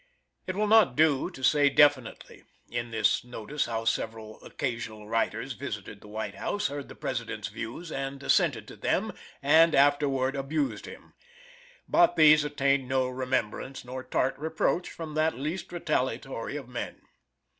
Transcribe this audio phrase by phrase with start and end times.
[0.47, 6.01] It will not do to say definitely In this notice how several occasional writers visited
[6.01, 11.13] the White House, heard the President's views and assented to them and afterward abused him.
[11.87, 17.01] But these attained no remembrance nor tart reproach from that least retaliatory of men.